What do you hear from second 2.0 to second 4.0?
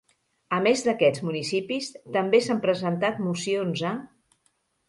també s'han presentat mocions a: